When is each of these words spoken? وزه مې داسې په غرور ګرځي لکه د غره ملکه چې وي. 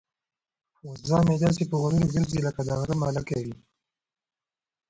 وزه 0.87 1.17
مې 1.25 1.35
داسې 1.43 1.63
په 1.69 1.75
غرور 1.81 2.03
ګرځي 2.13 2.39
لکه 2.47 2.61
د 2.67 2.69
غره 2.79 2.95
ملکه 3.01 3.33
چې 3.39 3.45
وي. 3.45 3.55